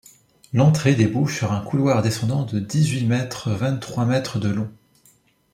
L'entrée 0.51 0.95
débouche 0.95 1.37
sur 1.37 1.51
un 1.51 1.61
couloir 1.61 2.01
descendant 2.01 2.41
de 2.43 2.57
dix-huit 2.59 3.05
mètres 3.05 3.51
vingt-trois 3.51 4.05
mètres 4.07 4.39
de 4.39 4.49
long. 4.49 4.69